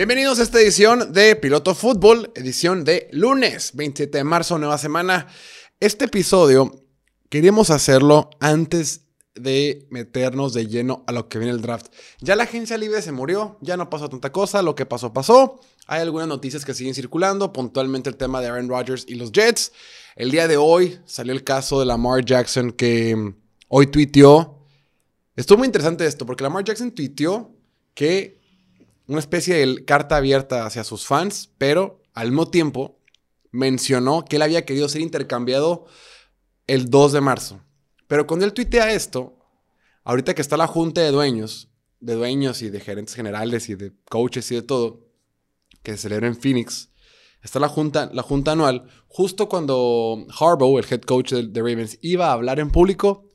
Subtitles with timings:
[0.00, 5.26] Bienvenidos a esta edición de Piloto Fútbol, edición de lunes 27 de marzo, nueva semana.
[5.78, 6.86] Este episodio
[7.28, 9.02] queríamos hacerlo antes
[9.34, 11.88] de meternos de lleno a lo que viene el draft.
[12.22, 15.60] Ya la agencia libre se murió, ya no pasó tanta cosa, lo que pasó pasó.
[15.86, 19.70] Hay algunas noticias que siguen circulando, puntualmente el tema de Aaron Rodgers y los Jets.
[20.16, 23.34] El día de hoy salió el caso de Lamar Jackson que
[23.68, 24.64] hoy tuiteó.
[25.36, 27.54] Estuvo muy interesante esto, porque Lamar Jackson tuiteó
[27.92, 28.39] que
[29.10, 33.00] una especie de carta abierta hacia sus fans, pero al mismo tiempo
[33.50, 35.86] mencionó que él había querido ser intercambiado
[36.68, 37.60] el 2 de marzo.
[38.06, 39.36] Pero cuando él tuitea esto,
[40.04, 43.92] ahorita que está la junta de dueños, de dueños y de gerentes generales y de
[44.08, 45.08] coaches y de todo,
[45.82, 46.90] que se celebra en Phoenix,
[47.42, 51.98] está la junta, la junta anual, justo cuando Harbaugh, el head coach de, de Ravens,
[52.00, 53.32] iba a hablar en público,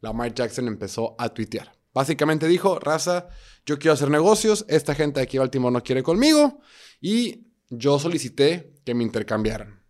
[0.00, 1.81] Lamar Jackson empezó a tuitear.
[1.94, 3.28] Básicamente dijo, raza,
[3.66, 6.60] yo quiero hacer negocios, esta gente de aquí Baltimore no quiere conmigo
[7.00, 9.82] y yo solicité que me intercambiaran.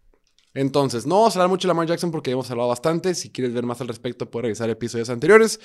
[0.55, 3.14] Entonces, no vamos a hablar mucho de Lamar Jackson porque hemos hablado bastante.
[3.14, 5.61] Si quieres ver más al respecto, puedes revisar episodios anteriores.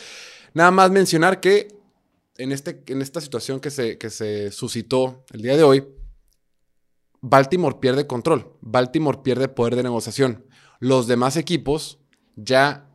[0.54, 1.68] Nada más mencionar que
[2.38, 5.88] en, este, en esta situación que se, que se suscitó el día de hoy,
[7.20, 8.54] Baltimore pierde control.
[8.62, 10.46] Baltimore pierde poder de negociación.
[10.80, 12.00] Los demás equipos
[12.36, 12.87] ya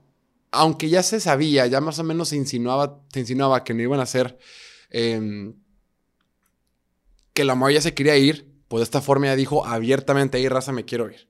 [0.52, 4.00] aunque ya se sabía, ya más o menos se insinuaba, se insinuaba que no iban
[4.00, 4.38] a hacer,
[4.90, 5.52] eh,
[7.32, 10.72] que Lamar ya se quería ir, pues de esta forma ya dijo abiertamente, ahí raza,
[10.72, 11.28] me quiero ir.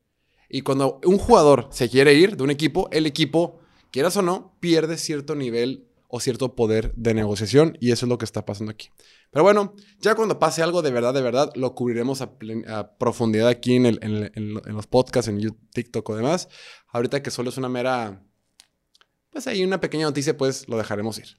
[0.49, 4.57] Y cuando un jugador se quiere ir de un equipo, el equipo, quieras o no,
[4.61, 8.71] pierde cierto nivel o cierto poder de negociación y eso es lo que está pasando
[8.73, 8.91] aquí.
[9.31, 12.37] Pero bueno, ya cuando pase algo de verdad, de verdad, lo cubriremos a,
[12.99, 16.49] profundidad aquí en, en, los podcasts, en YouTube, TikTok o demás.
[16.89, 18.23] Ahorita que solo es una mera
[19.33, 21.39] pues ahí una pequeña noticia, pues lo dejaremos ir.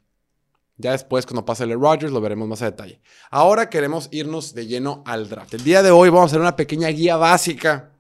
[0.77, 2.99] Ya después, cuando pase el Rodgers, lo veremos más a detalle.
[3.29, 5.53] Ahora queremos irnos de lleno al draft.
[5.53, 7.91] El día de hoy vamos a hacer una pequeña guía básica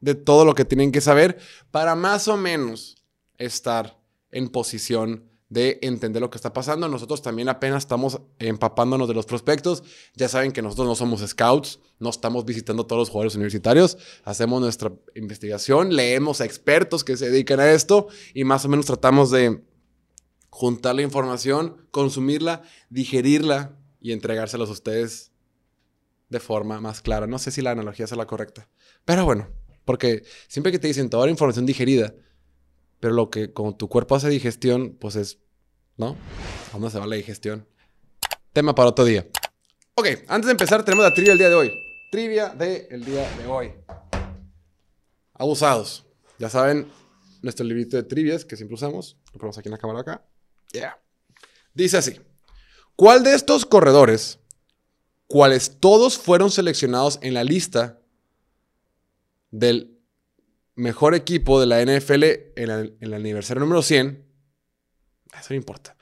[0.00, 1.38] de todo lo que tienen que saber
[1.70, 3.02] para más o menos
[3.38, 3.98] estar
[4.30, 6.88] en posición de entender lo que está pasando.
[6.88, 9.82] Nosotros también apenas estamos empapándonos de los prospectos.
[10.14, 14.60] Ya saben que nosotros no somos scouts, no estamos visitando todos los jugadores universitarios, hacemos
[14.60, 19.30] nuestra investigación, leemos a expertos que se dedican a esto y más o menos tratamos
[19.30, 19.62] de
[20.50, 25.32] juntar la información, consumirla, digerirla y entregárselos a ustedes
[26.28, 27.26] de forma más clara.
[27.26, 28.68] No sé si la analogía es la correcta,
[29.04, 29.48] pero bueno,
[29.84, 32.14] porque siempre que te dicen toda la información digerida,
[33.00, 35.38] pero lo que como tu cuerpo hace digestión, pues es,
[35.96, 36.16] ¿no?
[36.70, 37.66] ¿A dónde se va la digestión?
[38.52, 39.26] Tema para otro día.
[39.94, 41.72] Ok, antes de empezar tenemos la trivia del día de hoy.
[42.10, 43.72] Trivia del día de hoy.
[45.34, 46.06] Abusados.
[46.38, 46.90] Ya saben,
[47.42, 49.16] nuestro librito de trivias que siempre usamos.
[49.32, 50.24] Lo ponemos aquí en la cámara acá.
[50.72, 50.98] Yeah.
[51.74, 52.20] Dice así.
[52.96, 54.40] ¿Cuál de estos corredores,
[55.26, 58.00] cuales todos fueron seleccionados en la lista
[59.50, 59.97] del
[60.78, 62.22] mejor equipo de la NFL
[62.56, 64.24] en, el aniversario número 100,
[65.32, 65.96] eso no importa.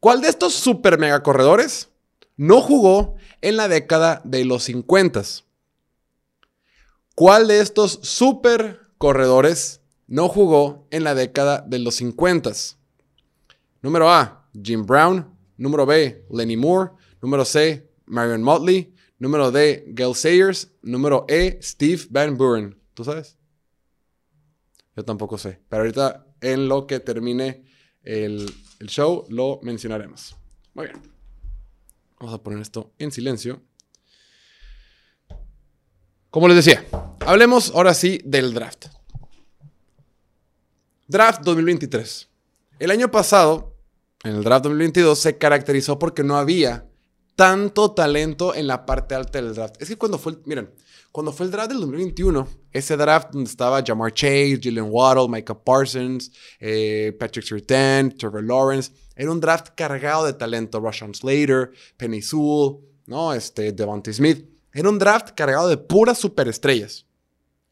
[0.00, 1.90] ¿Cuál de estos super mega corredores
[2.36, 5.22] no jugó en la década de los 50?
[7.14, 12.52] ¿Cuál de estos super corredores no jugó en la década de los 50?
[13.82, 15.28] Número A, Jim Brown.
[15.58, 16.92] Número B, Lenny Moore.
[17.20, 18.94] Número C, Marion Motley.
[19.18, 20.72] Número D, Gail Sayers.
[20.80, 22.76] Número E, Steve Van Buren.
[22.94, 23.36] ¿Tú sabes?
[24.96, 25.60] Yo tampoco sé.
[25.68, 27.64] Pero ahorita en lo que termine
[28.02, 28.46] el,
[28.86, 30.36] show lo mencionaremos.
[30.74, 31.00] Muy bien.
[32.18, 33.62] Vamos a poner esto en silencio.
[36.30, 36.84] Como les decía,
[37.20, 38.86] hablemos ahora sí del draft.
[41.06, 42.28] Draft 2023.
[42.78, 43.76] El año pasado,
[44.24, 46.88] en el draft 2022, se caracterizó porque no había
[47.42, 49.74] tanto talento en la parte alta del draft.
[49.82, 50.70] Es que cuando fue, miren,
[51.10, 55.58] cuando fue el draft del 2021, ese draft donde estaba Jamar Chase, Jalen Waddle, Micah
[55.58, 56.30] Parsons,
[56.60, 60.78] eh, Patrick Surtain, Trevor Lawrence, era un draft cargado de talento.
[60.78, 62.76] Rashawn Slater, Penny Sewell,
[63.06, 63.34] ¿no?
[63.34, 64.48] Este, Devontae Smith.
[64.72, 67.06] Era un draft cargado de puras superestrellas.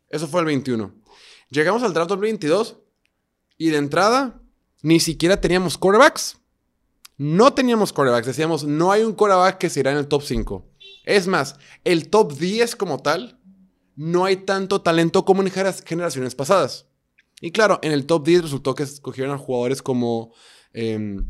[0.08, 0.92] Eso fue el 21.
[1.50, 2.76] Llegamos al draft del 22
[3.56, 4.42] y de entrada
[4.82, 6.39] ni siquiera teníamos quarterbacks.
[7.20, 8.28] No teníamos quarterbacks.
[8.28, 10.66] Decíamos, no hay un quarterback que se irá en el top 5.
[11.04, 13.38] Es más, el top 10 como tal,
[13.94, 16.86] no hay tanto talento como en generaciones pasadas.
[17.42, 20.32] Y claro, en el top 10 resultó que escogieron a jugadores como
[20.72, 21.20] eh,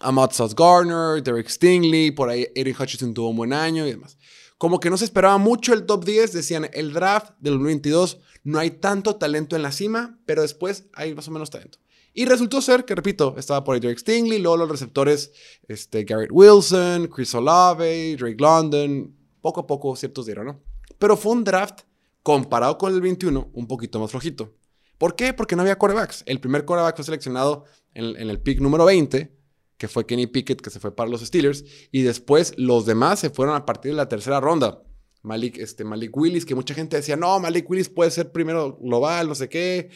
[0.00, 4.18] Amat Garner, Derek Stingley, por ahí Eric Hutchinson tuvo un buen año y demás.
[4.58, 8.58] Como que no se esperaba mucho el top 10, decían el draft del 2022, no
[8.58, 11.78] hay tanto talento en la cima, pero después hay más o menos talento.
[12.14, 15.32] Y resultó ser que, repito, estaba por ahí Derek Stingley, luego los receptores,
[15.66, 20.62] este, Garrett Wilson, Chris Olave, Drake London, poco a poco ciertos dieron, ¿no?
[20.98, 21.80] Pero fue un draft
[22.22, 24.54] comparado con el 21 un poquito más flojito.
[24.98, 25.32] ¿Por qué?
[25.32, 26.22] Porque no había corebacks.
[26.26, 27.64] El primer coreback fue seleccionado
[27.94, 29.34] en, en el pick número 20,
[29.78, 33.30] que fue Kenny Pickett, que se fue para los Steelers, y después los demás se
[33.30, 34.82] fueron a partir de la tercera ronda.
[35.22, 39.28] Malik, este, Malik Willis, que mucha gente decía, no, Malik Willis puede ser primero global,
[39.28, 39.90] no sé qué,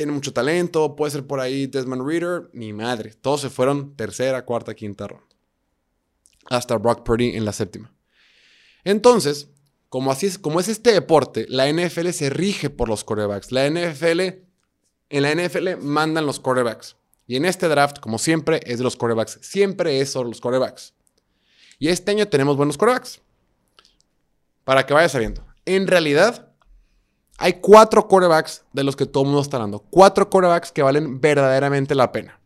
[0.00, 4.46] tiene mucho talento, puede ser por ahí Desmond Reader, ni madre, todos se fueron tercera,
[4.46, 5.26] cuarta, quinta ronda.
[6.48, 7.92] Hasta Brock Purdy en la séptima.
[8.82, 9.50] Entonces,
[9.90, 13.52] como, así es, como es este deporte, la NFL se rige por los quarterbacks.
[13.52, 14.20] La NFL,
[15.10, 16.96] en la NFL mandan los quarterbacks.
[17.26, 19.38] Y en este draft, como siempre, es de los quarterbacks.
[19.42, 20.94] Siempre es sobre los quarterbacks.
[21.78, 23.20] Y este año tenemos buenos quarterbacks.
[24.64, 25.44] Para que vaya sabiendo.
[25.66, 26.49] En realidad,
[27.40, 29.78] hay cuatro quarterbacks de los que todo el mundo está hablando.
[29.88, 32.38] Cuatro quarterbacks que valen verdaderamente la pena.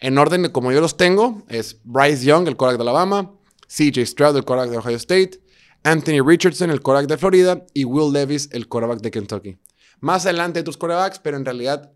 [0.00, 3.32] En orden de como yo los tengo, es Bryce Young, el quarterback de Alabama,
[3.68, 5.40] CJ Stroud, el quarterback de Ohio State,
[5.84, 9.56] Anthony Richardson, el quarterback de Florida, y Will Levis, el quarterback de Kentucky.
[10.00, 11.92] Más adelante hay tus quarterbacks, pero en realidad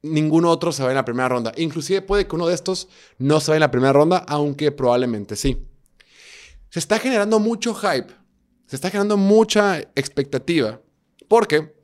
[0.00, 1.52] ninguno otro se va en la primera ronda.
[1.58, 2.88] Inclusive puede que uno de estos
[3.18, 5.66] no se vaya en la primera ronda, aunque probablemente sí.
[6.70, 8.14] Se está generando mucho hype,
[8.66, 10.80] se está generando mucha expectativa,
[11.28, 11.74] porque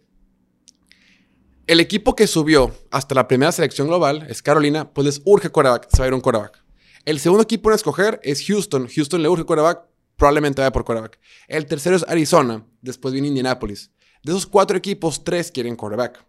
[1.66, 5.88] el equipo que subió hasta la primera selección global es Carolina, pues les urge quarterback,
[5.90, 6.62] se va a ir un quarterback.
[7.04, 8.88] El segundo equipo en escoger es Houston.
[8.88, 9.86] Houston le urge quarterback,
[10.16, 11.18] probablemente vaya por quarterback.
[11.48, 13.90] El tercero es Arizona, después viene Indianapolis.
[14.22, 16.24] De esos cuatro equipos, tres quieren quarterback.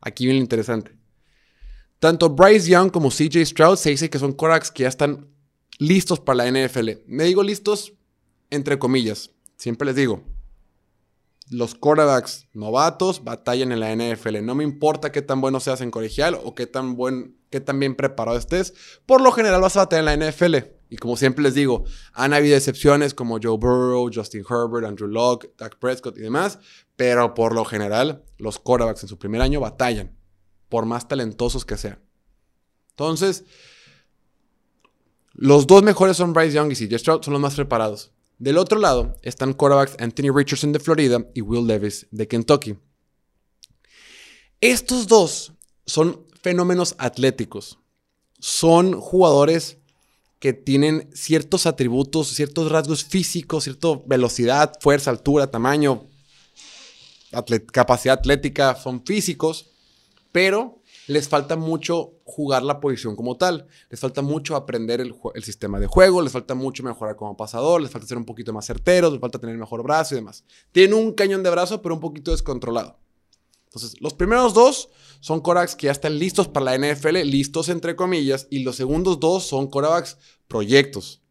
[0.00, 0.96] Aquí viene lo interesante.
[1.98, 5.26] Tanto Bryce Young como CJ Stroud se dice que son quarterbacks que ya están
[5.78, 6.90] listos para la NFL.
[7.06, 7.94] Me digo listos
[8.50, 9.30] entre comillas.
[9.56, 10.22] Siempre les digo,
[11.50, 14.42] los quarterbacks novatos batallan en la NFL.
[14.42, 17.78] No me importa qué tan bueno seas en colegial o qué tan, buen, qué tan
[17.78, 18.74] bien preparado estés.
[19.04, 20.56] Por lo general vas a batallar en la NFL.
[20.88, 25.52] Y como siempre les digo, han habido excepciones como Joe Burrow, Justin Herbert, Andrew Locke,
[25.58, 26.58] Dak Prescott y demás.
[26.96, 30.16] Pero por lo general, los quarterbacks en su primer año batallan.
[30.68, 32.00] Por más talentosos que sean.
[32.90, 33.44] Entonces,
[35.32, 38.13] los dos mejores son Bryce Young y CJ Stroud, son los más preparados.
[38.38, 42.76] Del otro lado están quarterbacks Anthony Richardson de Florida y Will Levis de Kentucky.
[44.60, 45.52] Estos dos
[45.86, 47.78] son fenómenos atléticos.
[48.40, 49.78] Son jugadores
[50.38, 56.10] que tienen ciertos atributos, ciertos rasgos físicos, cierta velocidad, fuerza, altura, tamaño,
[57.72, 59.70] capacidad atlética, son físicos,
[60.32, 63.66] pero les falta mucho jugar la posición como tal.
[63.90, 67.90] Les falta mucho aprender el, sistema de juego, les falta mucho mejorar como pasador, les
[67.90, 70.44] falta ser un poquito más certeros, les falta tener mejor brazo y demás.
[70.72, 72.98] Tienen un cañón de brazo, pero un poquito descontrolado.
[73.66, 74.88] Entonces, los primeros dos
[75.20, 79.18] son corebacks que ya están listos para la NFL, listos entre comillas, y los segundos
[79.18, 80.16] dos son corebacks
[80.46, 81.22] proyectos.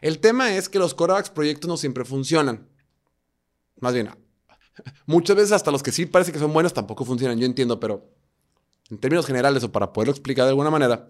[0.00, 2.68] El tema es que los corebacks proyectos no siempre funcionan.
[3.80, 4.10] Más bien,
[5.06, 8.08] muchas veces hasta los que sí parece que son buenos tampoco funcionan, yo entiendo, pero
[8.90, 11.06] en términos generales o para poderlo explicar de alguna manera,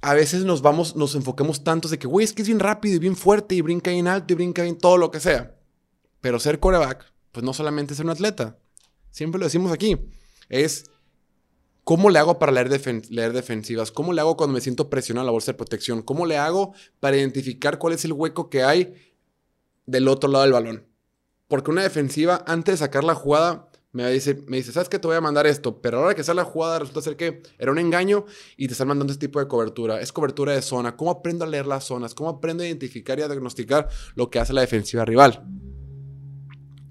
[0.00, 2.96] a veces nos vamos, nos enfoquemos tanto de que, güey, es que es bien rápido
[2.96, 5.56] y bien fuerte y brinca bien alto y brinca bien todo lo que sea.
[6.20, 8.58] Pero ser coreback, pues no solamente ser un atleta.
[9.10, 9.98] Siempre lo decimos aquí.
[10.48, 10.84] Es
[11.84, 12.68] cómo le hago para leer,
[13.10, 16.26] leer defensivas, cómo le hago cuando me siento presionado en la bolsa de protección, cómo
[16.26, 18.94] le hago para identificar cuál es el hueco que hay
[19.86, 20.86] del otro lado del balón.
[21.48, 24.98] Porque una defensiva, antes de sacar la jugada, me dice, me dice, ¿sabes qué?
[24.98, 27.72] Te voy a mandar esto, pero ahora que sale la jugada resulta ser que era
[27.72, 28.26] un engaño
[28.56, 30.00] y te están mandando este tipo de cobertura.
[30.00, 30.96] Es cobertura de zona.
[30.96, 32.14] ¿Cómo aprendo a leer las zonas?
[32.14, 35.42] ¿Cómo aprendo a identificar y a diagnosticar lo que hace la defensiva rival?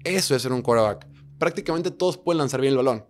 [0.02, 1.06] Eso es ser un quarterback.
[1.38, 3.04] Prácticamente todos pueden lanzar bien el balón.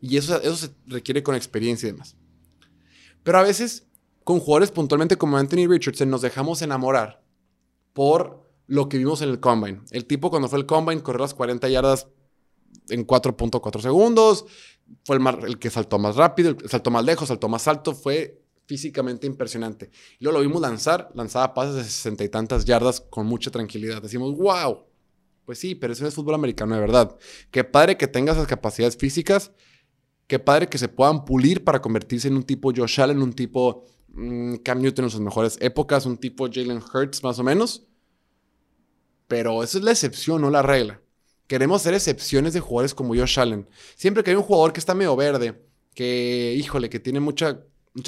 [0.00, 2.16] Y eso, eso se requiere con experiencia y demás.
[3.22, 3.86] Pero a veces,
[4.22, 7.24] con jugadores puntualmente como Anthony Richardson, nos dejamos enamorar
[7.94, 9.80] por lo que vimos en el combine.
[9.92, 12.08] El tipo cuando fue el combine corrió las 40 yardas
[12.88, 14.44] en 4.4 segundos.
[15.04, 17.94] Fue el, el, que saltó más rápido, saltó más lejos, saltó más alto.
[17.94, 19.90] Fue físicamente impresionante.
[20.20, 24.02] Luego lo vimos lanzar, lanzaba pases de sesenta y tantas yardas con mucha tranquilidad.
[24.02, 24.84] Decimos, wow.
[25.44, 27.16] Pues sí, pero eso es fútbol americano de verdad.
[27.50, 29.52] Qué padre que tenga esas capacidades físicas.
[30.26, 33.84] Qué padre que se puedan pulir para convertirse en un tipo Josh Allen, un tipo
[34.08, 37.86] mmm, Cam Newton en sus mejores épocas, un tipo Jalen Hurts más o menos.
[39.28, 41.02] Pero esa es la excepción, no la regla.
[41.46, 43.68] Queremos hacer excepciones de jugadores como Josh Allen.
[43.96, 45.62] Siempre que hay un jugador que está medio verde,
[45.94, 47.60] que, híjole, que tiene mucha,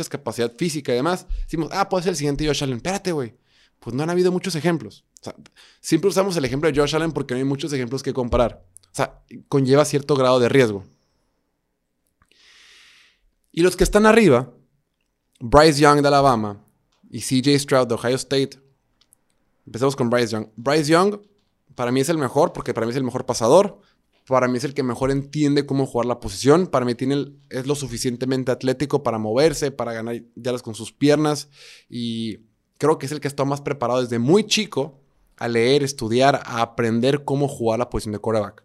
[0.09, 2.77] capacidad física y demás, decimos, ah, puede ser el siguiente Josh Allen.
[2.77, 3.35] Espérate, güey.
[3.79, 5.05] Pues no han habido muchos ejemplos.
[5.81, 8.65] siempre usamos el ejemplo de Josh Allen porque no hay muchos ejemplos que comparar.
[8.85, 10.85] O sea, conlleva cierto grado de riesgo.
[13.53, 14.53] Y los que están arriba,
[15.41, 16.65] Bryce Young de Alabama
[17.11, 18.59] y CJ Stroud de Ohio State,
[19.67, 20.47] Empecemos con Bryce Young.
[20.57, 21.21] Bryce Young,
[21.77, 23.79] para mí es el mejor, porque para mí es el mejor pasador.
[24.27, 26.67] Para mí es el que mejor entiende cómo jugar la posición.
[26.67, 31.49] Para mí tiene es lo suficientemente atlético para moverse, para ganar yardas con sus piernas.
[31.89, 32.39] Y
[32.79, 35.01] creo que es el que está más preparado desde muy chico
[35.37, 38.65] a leer, estudiar, a aprender cómo jugar la posición de quarterback.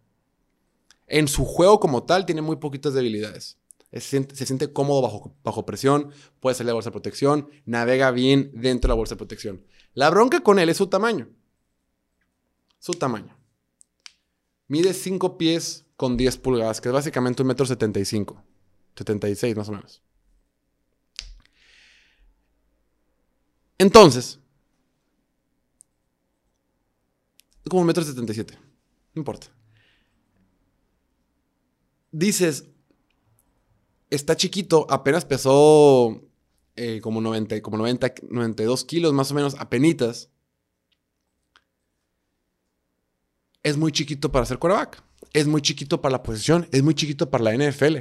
[1.06, 3.58] En su juego como tal tiene muy poquitas debilidades.
[3.92, 8.52] Se siente, cómodo bajo, bajo, presión, puede salir de la bolsa de protección, navega bien
[8.54, 9.66] dentro de la bolsa de protección.
[9.94, 11.28] La bronca con él es su tamaño.
[12.82, 13.38] Su tamaño.
[14.68, 18.44] Mide 5 pies con 10 pulgadas, que es básicamente un metro 75.
[18.96, 20.02] 76 más o menos.
[23.78, 24.40] Entonces,
[27.64, 28.58] es como un metro 77.
[29.14, 29.48] No importa.
[32.12, 32.66] Dices,
[34.10, 36.20] está chiquito, apenas pesó
[36.76, 40.32] eh, como 90, como 90, 92 kilos más o menos, apenitas.
[43.64, 45.04] Es muy chiquito para ser quarterback.
[45.34, 46.68] Es muy chiquito para la posición.
[46.72, 47.98] Es muy chiquito para la NFL.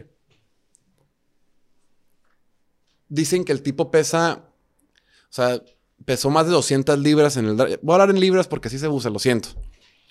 [3.09, 5.61] Dicen que el tipo pesa, o sea,
[6.05, 8.89] pesó más de 200 libras en el Voy a hablar en libras porque así se
[8.89, 9.51] usa, lo siento.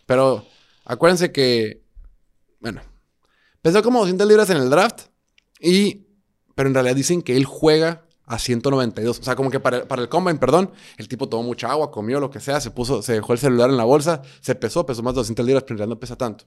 [0.05, 0.45] Pero
[0.85, 1.81] acuérdense que,
[2.59, 2.81] bueno,
[3.61, 5.07] pesó como 200 libras en el draft
[5.59, 6.07] y,
[6.55, 9.19] pero en realidad dicen que él juega a 192.
[9.19, 12.19] O sea, como que para, para, el combine, perdón, el tipo tomó mucha agua, comió
[12.19, 15.01] lo que sea, se puso, se dejó el celular en la bolsa, se pesó, pesó
[15.01, 16.45] más de 200 libras, pero no pesa tanto.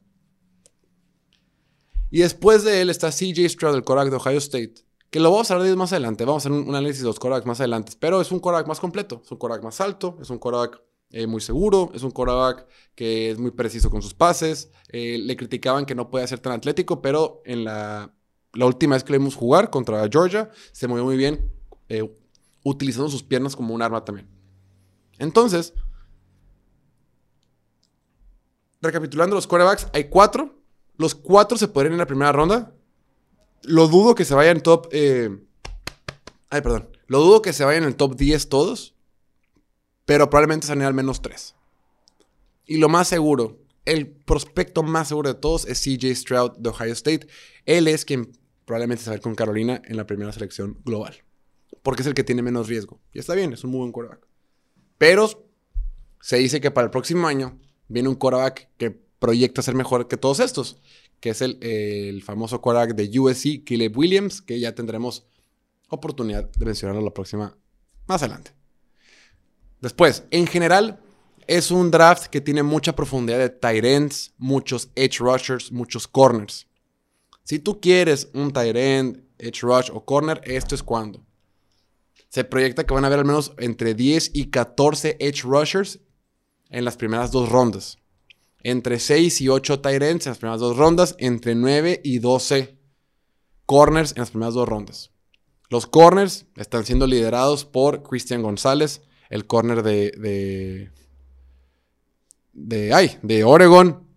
[2.11, 4.75] Y después de él está CJ Stroud, el Korak de Ohio State,
[5.11, 6.25] que lo vamos a hablar más adelante.
[6.25, 7.93] Vamos a hacer un, análisis de los Koraks más adelante.
[7.99, 11.27] Pero es un Korak más completo, es un Korak más alto, es un Korak eh,
[11.27, 14.71] muy seguro, es un Korak que es muy preciso con sus pases.
[14.89, 18.15] Eh, le criticaban que no podía ser tan atlético, pero en la,
[18.53, 21.62] la última vez que le vimos jugar contra Georgia, se movió muy bien
[21.93, 22.11] eh,
[22.65, 24.27] utilizando sus piernas como un arma también.
[25.19, 25.75] Entonces,
[28.81, 30.59] recapitulando los quarterbacks, hay cuatro.
[30.97, 32.73] Los cuatro se podrían en la primera ronda.
[33.63, 34.89] Lo dudo que se vayan top.
[34.91, 35.39] Eh,
[36.49, 36.89] ay, perdón.
[37.09, 38.95] Lo dudo que se vayan en el top 10 todos.
[40.07, 41.55] Pero probablemente salen al menos tres.
[42.65, 46.93] Y lo más seguro, el prospecto más seguro de todos es CJ Stroud de Ohio
[46.95, 47.27] State.
[47.67, 48.33] Él es quien
[48.65, 51.23] probablemente se va a ir con Carolina en la primera selección global
[51.83, 53.01] porque es el que tiene menos riesgo.
[53.13, 54.27] Y está bien, es un muy buen quarterback.
[54.99, 55.49] Pero
[56.21, 57.59] se dice que para el próximo año
[57.89, 60.79] viene un quarterback que proyecta ser mejor que todos estos,
[61.21, 65.27] que es el, famoso quarterback de USC, Caleb Williams, que ya tendremos
[65.89, 67.57] oportunidad de mencionarlo la próxima,
[68.07, 68.53] más adelante.
[69.81, 71.01] Después, en general,
[71.49, 76.69] es un draft que tiene mucha profundidad de tight ends, muchos edge rushers, muchos corners.
[77.43, 81.27] Si tú quieres un tight end, edge rush o corner, esto es cuando
[82.33, 86.01] se proyecta que van a haber al menos entre 10 y 14 edge rushers
[86.71, 87.99] en las primeras dos rondas.
[88.61, 91.15] Entre 6 y 8 tight ends en las primeras dos rondas.
[91.19, 92.79] Entre 9 y 12
[93.67, 95.11] corners en las primeras dos rondas.
[95.69, 100.91] Los corners están siendo liderados por Christian González, el corner de, de,
[102.55, 104.09] de, ay, de Oregon.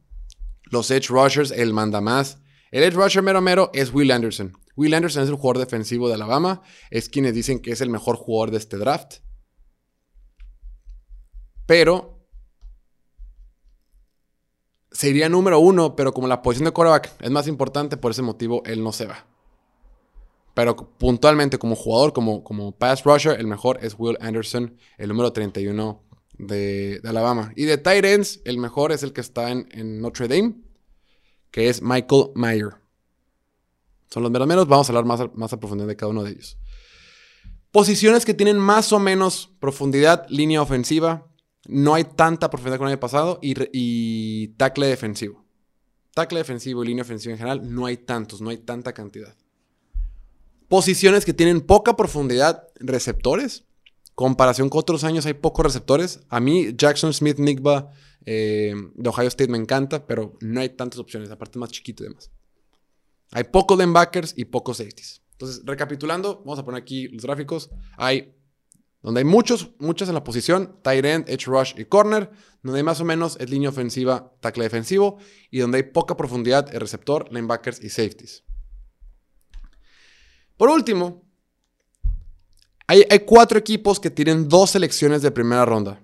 [0.63, 2.38] Los edge rushers, el manda más.
[2.72, 4.53] El edge rusher mero mero es Will Anderson.
[4.75, 6.62] Will Anderson es el jugador defensivo de Alabama.
[6.89, 9.20] Es quienes dicen que es el mejor jugador de este draft.
[11.65, 12.27] Pero
[14.91, 18.63] sería número uno, pero como la posición de quarterback es más importante, por ese motivo
[18.65, 19.25] él no se va.
[20.53, 25.34] Pero puntualmente como jugador, como, como pass rusher, el mejor es Will Anderson, el número
[25.34, 26.01] 31
[26.38, 27.51] de, Alabama.
[27.55, 30.55] Y de tight ends, el mejor es el que está en, en Notre Dame,
[31.51, 32.85] que es Michael Mayer.
[34.15, 36.57] Son los menos Vamos a hablar más, más a profundidad de cada uno de ellos.
[37.72, 41.27] Posiciones que tienen más o menos profundidad, línea ofensiva.
[41.67, 43.39] No hay tanta profundidad como el año pasado.
[43.41, 45.43] Y, y tackle defensivo.
[46.13, 49.36] Tackle defensivo y línea ofensiva en general, no hay tantos, no hay tanta cantidad.
[50.69, 53.65] Posiciones que tienen poca profundidad, receptores.
[54.13, 56.22] Comparación con otros años hay pocos receptores.
[56.29, 57.91] A mí Jackson Smith Nigba
[58.25, 62.07] eh, de Ohio State me encanta, pero no hay tantas opciones, aparte más chiquito y
[62.07, 62.31] demás.
[63.32, 65.22] Hay pocos linebackers y pocos safeties.
[65.32, 67.70] Entonces, recapitulando, vamos a poner aquí los gráficos.
[67.98, 68.34] Hay
[69.05, 72.32] donde hay muchos, muchos en la posición, tight end, edge rush y corner,
[72.63, 75.20] donde hay más o menos es línea ofensiva, tackle defensivo,
[75.51, 78.44] y donde hay poca profundidad el receptor, linebackers y safeties.
[80.58, 81.24] Por último,
[82.88, 86.01] hay cuatro equipos que tienen dos selecciones de primera ronda.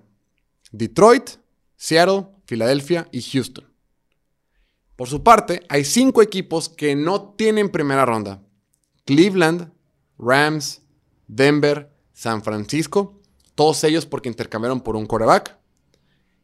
[0.70, 1.30] Detroit,
[1.74, 3.71] Seattle, Filadelfia y Houston.
[5.02, 8.40] Por su parte, hay cinco equipos que no tienen primera ronda.
[9.04, 9.72] Cleveland,
[10.16, 10.82] Rams,
[11.26, 13.20] Denver, San Francisco,
[13.56, 15.58] todos ellos porque intercambiaron por un quarterback.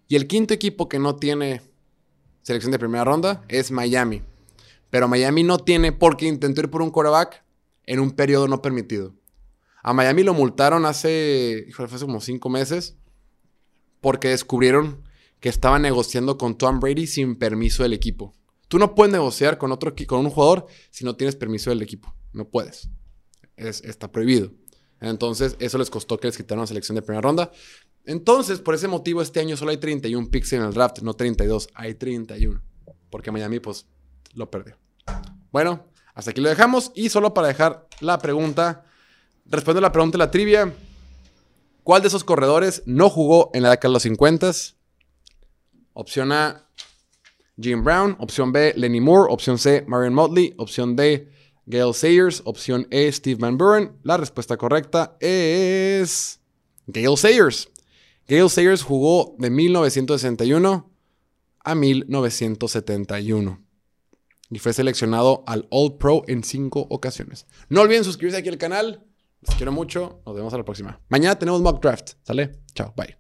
[0.09, 1.63] Y el quinto equipo que no tiene
[2.43, 4.25] selección de primera ronda es Miami.
[4.91, 7.45] Pero Miami no tiene porque intentó ir por un quarterback
[7.87, 9.15] en un periodo no permitido.
[9.85, 12.97] A Miami lo multaron hace, híjole, hace como cinco meses
[14.01, 15.05] porque descubrieron
[15.39, 18.35] que estaba negociando con Tom Brady sin permiso del equipo.
[18.69, 22.15] Tú no puedes negociar con, otro, con un jugador si no tienes permiso del equipo.
[22.33, 22.91] No puedes.
[23.57, 24.53] está prohibido.
[25.01, 27.51] Entonces, eso les costó que les quitaran la selección de primera ronda.
[28.05, 31.69] Entonces, por ese motivo, este año solo hay 31 picks en el draft, no 32,
[31.75, 32.61] hay 31.
[33.11, 33.87] Porque Miami, pues,
[34.35, 34.77] lo perdió.
[35.51, 36.93] Bueno, hasta aquí lo dejamos.
[36.95, 38.85] Y solo para dejar la pregunta,
[39.47, 40.75] responde la pregunta de la trivia.
[41.83, 44.51] ¿Cuál de esos corredores no jugó en la década de los 50?
[45.95, 46.68] Opción A,
[47.61, 48.17] Jim Brown.
[48.19, 49.33] Opción B, Lenny Moore.
[49.33, 50.55] Opción C, Marion Motley.
[50.59, 51.29] Opción D,
[51.67, 52.43] Gail Sayers.
[52.45, 53.93] Opción E, Steve Van Buren.
[54.03, 56.41] La respuesta correcta es
[56.87, 57.69] Gail Sayers.
[58.27, 60.91] Gail Sayers jugó de 1961
[61.65, 63.69] a 1971
[64.51, 67.47] y fue seleccionado al All Pro en cinco ocasiones.
[67.69, 69.05] No olviden suscribirse aquí al canal.
[69.41, 70.21] Les quiero mucho.
[70.27, 71.01] Nos vemos a la próxima.
[71.09, 72.13] Mañana tenemos mock draft.
[72.23, 72.61] ¿Sale?
[72.75, 72.93] Chao.
[72.97, 73.17] Bye.